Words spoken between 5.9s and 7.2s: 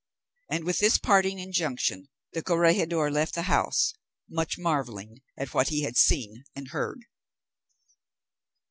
seen and heard.